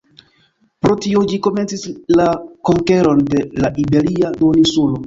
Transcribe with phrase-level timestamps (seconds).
[0.85, 1.85] Pro tio ĝi komencis
[2.21, 2.27] la
[2.71, 4.99] konkeron de la iberia duoninsulo.